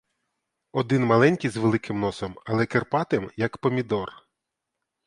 Один 0.71 1.05
маленький 1.05 1.49
з 1.49 1.57
великим 1.57 1.99
носом, 1.99 2.35
але 2.45 2.65
кирпатим, 2.65 3.31
як 3.35 3.57
помідор. 3.57 4.27